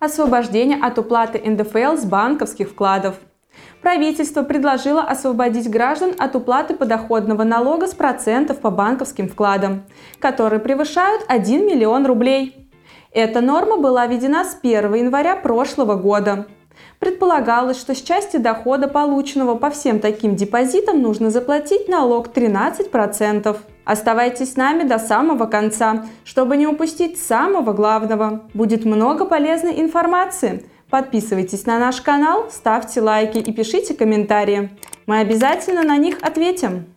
Освобождение 0.00 0.78
от 0.82 0.98
уплаты 0.98 1.40
НДФЛ 1.44 1.96
с 1.96 2.04
банковских 2.04 2.70
вкладов. 2.70 3.14
Правительство 3.80 4.42
предложило 4.42 5.02
освободить 5.02 5.70
граждан 5.70 6.14
от 6.18 6.34
уплаты 6.34 6.74
подоходного 6.74 7.44
налога 7.44 7.86
с 7.86 7.94
процентов 7.94 8.58
по 8.60 8.70
банковским 8.70 9.28
вкладам, 9.28 9.84
которые 10.18 10.58
превышают 10.58 11.24
1 11.28 11.66
миллион 11.66 12.06
рублей. 12.06 12.70
Эта 13.12 13.40
норма 13.40 13.76
была 13.76 14.06
введена 14.06 14.44
с 14.44 14.58
1 14.60 14.94
января 14.94 15.36
прошлого 15.36 15.94
года. 15.94 16.46
Предполагалось, 16.98 17.78
что 17.78 17.94
с 17.94 18.02
части 18.02 18.38
дохода, 18.38 18.88
полученного 18.88 19.54
по 19.54 19.70
всем 19.70 20.00
таким 20.00 20.34
депозитам, 20.34 21.00
нужно 21.02 21.30
заплатить 21.30 21.88
налог 21.88 22.28
13%. 22.28 23.56
Оставайтесь 23.84 24.52
с 24.52 24.56
нами 24.56 24.82
до 24.82 24.98
самого 24.98 25.46
конца, 25.46 26.06
чтобы 26.24 26.56
не 26.56 26.66
упустить 26.66 27.18
самого 27.18 27.72
главного. 27.72 28.42
Будет 28.54 28.84
много 28.84 29.24
полезной 29.26 29.80
информации. 29.80 30.64
Подписывайтесь 30.90 31.66
на 31.66 31.78
наш 31.78 32.00
канал, 32.00 32.50
ставьте 32.50 33.00
лайки 33.00 33.38
и 33.38 33.52
пишите 33.52 33.94
комментарии. 33.94 34.70
Мы 35.06 35.18
обязательно 35.18 35.82
на 35.82 35.96
них 35.96 36.18
ответим. 36.22 36.93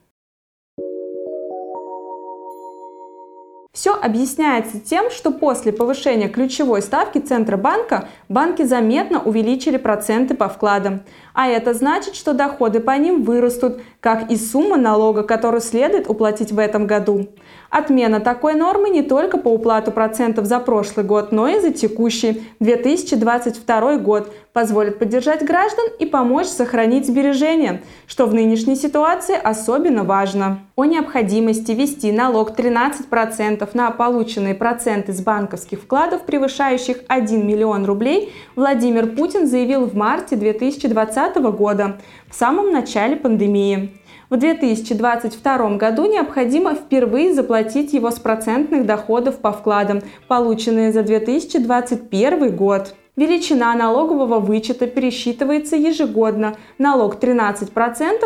Все 3.78 3.94
объясняется 3.94 4.80
тем, 4.80 5.12
что 5.12 5.30
после 5.30 5.72
повышения 5.72 6.30
ключевой 6.30 6.82
ставки 6.82 7.20
Центробанка 7.20 8.10
банки 8.28 8.64
заметно 8.64 9.22
увеличили 9.22 9.78
проценты 9.78 10.34
по 10.34 10.50
вкладам. 10.50 11.02
А 11.36 11.48
это 11.48 11.76
значит, 11.76 12.16
что 12.16 12.34
доходы 12.34 12.80
по 12.80 12.98
ним 12.98 13.22
вырастут, 13.22 13.80
как 14.00 14.32
и 14.32 14.36
сумма 14.36 14.78
налога, 14.78 15.22
которую 15.22 15.62
следует 15.62 16.10
уплатить 16.10 16.52
в 16.52 16.58
этом 16.58 16.88
году. 16.88 17.28
Отмена 17.70 18.20
такой 18.20 18.56
нормы 18.56 18.90
не 18.90 19.04
только 19.04 19.38
по 19.38 19.50
уплату 19.50 19.92
процентов 19.92 20.46
за 20.46 20.60
прошлый 20.60 21.06
год, 21.06 21.32
но 21.32 21.48
и 21.48 21.60
за 21.60 21.72
текущий 21.72 22.48
2022 22.60 23.98
год 23.98 24.34
позволит 24.54 24.98
поддержать 24.98 25.46
граждан 25.46 25.86
и 26.00 26.06
помочь 26.06 26.48
сохранить 26.48 27.06
сбережения, 27.06 27.84
что 28.08 28.26
в 28.26 28.34
нынешней 28.34 28.76
ситуации 28.76 29.36
особенно 29.36 30.04
важно. 30.04 30.62
О 30.76 30.86
необходимости 30.86 31.74
ввести 31.74 32.12
налог 32.12 32.58
13% 32.58 33.67
на 33.74 33.92
полученные 33.92 34.56
проценты 34.56 35.14
с 35.14 35.22
банковских 35.22 35.80
вкладов, 35.82 36.24
превышающих 36.24 36.98
1 37.08 37.46
миллион 37.46 37.86
рублей, 37.86 38.34
Владимир 38.56 39.08
Путин 39.08 39.48
заявил 39.48 39.86
в 39.86 39.96
марте 39.96 40.36
2020 40.36 41.38
года, 41.52 41.98
в 42.30 42.36
самом 42.36 42.72
начале 42.72 43.16
пандемии. 43.16 43.92
В 44.30 44.36
2022 44.36 45.78
году 45.78 46.06
необходимо 46.06 46.76
впервые 46.76 47.34
заплатить 47.34 47.94
его 47.94 48.12
с 48.12 48.20
процентных 48.20 48.86
доходов 48.86 49.38
по 49.40 49.54
вкладам, 49.54 50.02
полученные 50.28 50.92
за 50.92 51.04
2021 51.04 52.54
год. 52.56 52.94
Величина 53.18 53.74
налогового 53.74 54.40
вычета 54.40 54.86
пересчитывается 54.86 55.76
ежегодно. 55.76 56.56
Налог 56.78 57.16
13% 57.16 57.72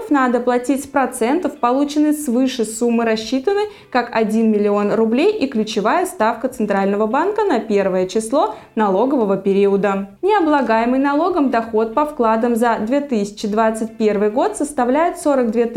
надо 0.09 0.41
платить 0.41 0.83
с 0.83 0.87
процентов, 0.87 1.59
полученных 1.59 2.17
свыше 2.17 2.65
суммы 2.65 3.05
рассчитанной 3.05 3.69
как 3.89 4.09
1 4.11 4.51
миллион 4.51 4.93
рублей 4.93 5.31
и 5.37 5.47
ключевая 5.47 6.05
ставка 6.05 6.49
Центрального 6.49 7.07
банка 7.07 7.45
на 7.45 7.61
первое 7.61 8.05
число 8.05 8.55
налогового 8.75 9.37
периода. 9.37 10.17
Необлагаемый 10.21 10.99
налогом 10.99 11.51
доход 11.51 11.93
по 11.93 12.05
вкладам 12.05 12.57
за 12.57 12.77
2021 12.85 14.29
год 14.33 14.57
составляет 14.57 15.17
42 15.19 15.67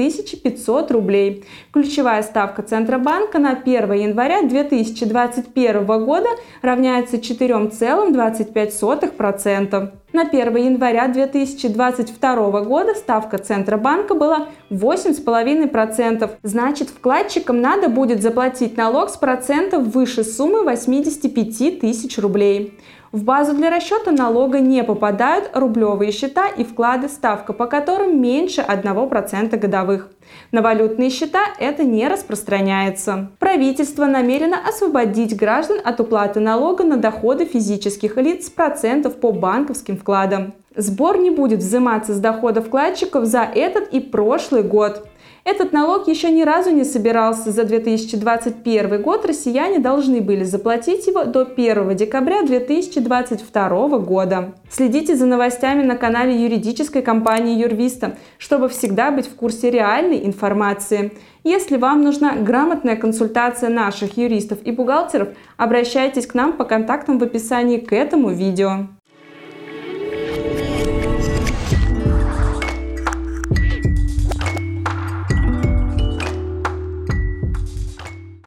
500 0.43 0.91
рублей. 0.91 1.45
Ключевая 1.73 2.25
ставка 2.25 2.63
Центробанка 2.63 3.39
на 3.39 3.53
1 3.53 3.93
января 3.93 4.43
2021 4.43 5.87
года 5.87 6.31
равняется 6.63 7.19
4,25 7.19 9.04
0,2%. 9.07 9.91
На 10.13 10.23
1 10.23 10.57
января 10.57 11.09
2022 11.09 12.61
года 12.63 12.95
ставка 12.95 13.39
Центробанка 13.39 14.15
была 14.15 14.49
8,5%. 14.71 16.31
Значит, 16.43 16.91
вкладчикам 16.91 17.61
надо 17.61 17.89
будет 17.89 18.23
заплатить 18.23 18.77
налог 18.77 19.11
с 19.11 19.17
процентов 19.17 19.83
выше 19.85 20.25
суммы 20.25 20.63
85 20.65 21.81
тысяч 21.81 22.19
рублей. 22.19 22.79
В 23.15 23.23
базу 23.23 23.55
для 23.55 23.71
расчета 23.71 24.11
налога 24.11 24.59
не 24.59 24.83
попадают 24.83 25.49
рублевые 25.55 26.11
счета 26.11 26.49
и 26.49 26.65
вклады, 26.65 27.09
ставка 27.09 27.53
по 27.53 27.67
которым 27.67 28.21
меньше 28.21 28.61
1% 28.61 29.57
годовых. 29.57 30.09
На 30.51 30.63
валютные 30.63 31.11
счета 31.11 31.45
это 31.61 31.85
не 31.85 32.09
распространяется. 32.09 33.31
Правительство 33.39 34.07
намерено 34.07 34.57
освободить 34.69 35.37
граждан 35.37 35.79
от 35.85 36.01
уплаты 36.01 36.41
налога 36.41 36.83
на 36.83 36.97
доходы 36.97 37.45
физических 37.45 38.17
лиц 38.17 38.49
с 38.49 38.51
процентов 38.51 39.15
по 39.21 39.31
банковским 39.31 39.97
вкладам. 39.97 40.53
Сбор 40.75 41.17
не 41.19 41.31
будет 41.31 41.61
взиматься 41.61 42.15
с 42.15 42.19
дохода 42.19 42.63
вкладчиков 42.63 43.27
за 43.27 43.43
этот 43.43 43.93
и 43.93 44.01
прошлый 44.01 44.65
год. 44.65 45.07
Этот 45.45 45.73
налог 45.73 46.09
еще 46.09 46.31
ни 46.31 46.43
разу 46.43 46.71
не 46.71 46.85
собирался. 46.85 47.51
За 47.51 47.65
2021 47.65 49.03
год 49.03 49.27
россияне 49.27 49.79
должны 49.79 50.23
были 50.23 50.43
заплатить 50.43 51.07
его 51.07 51.25
до 51.25 51.43
1 51.43 51.95
декабря 51.97 52.43
2022 52.43 53.99
года. 53.99 54.55
Следите 54.71 55.15
за 55.15 55.27
новостями 55.27 55.83
на 55.83 55.97
канале 55.97 56.35
юридической 56.43 57.03
компании 57.03 57.61
Юрвиста, 57.61 58.17
чтобы 58.39 58.69
всегда 58.71 59.11
быть 59.11 59.27
в 59.27 59.35
курсе 59.35 59.71
реальной 59.71 60.25
информации. 60.25 61.13
Если 61.45 61.77
вам 61.77 62.03
нужна 62.03 62.37
грамотная 62.37 62.97
консультация 62.97 63.69
наших 63.69 64.17
юристов 64.17 64.59
и 64.65 64.71
бухгалтеров, 64.71 65.29
обращайтесь 65.59 66.27
к 66.27 66.33
нам 66.33 66.55
по 66.55 66.65
контактам 66.65 67.19
в 67.19 67.23
описании 67.23 67.77
к 67.77 67.93
этому 67.93 68.31
видео. 68.31 68.87